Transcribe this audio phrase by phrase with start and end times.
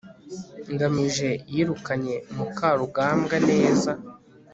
[0.73, 3.91] ngamije yirukanye mukarugambwa neza